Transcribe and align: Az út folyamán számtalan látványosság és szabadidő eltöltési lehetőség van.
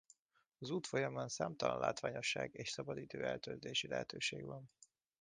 Az 0.59 0.69
út 0.69 0.87
folyamán 0.87 1.27
számtalan 1.29 1.79
látványosság 1.79 2.49
és 2.53 2.69
szabadidő 2.69 3.23
eltöltési 3.25 3.87
lehetőség 3.87 4.45
van. 4.45 4.69